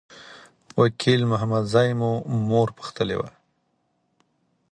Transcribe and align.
وکیل 0.81 1.21
محمدزی 1.31 1.89
مو 1.99 2.11
مور 2.47 2.67
پوښتلي 2.77 3.15
وه. 3.19 3.29